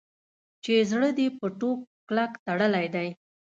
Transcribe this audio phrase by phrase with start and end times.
[0.63, 3.09] چې زړه دې په ټوک کلک تړلی دی.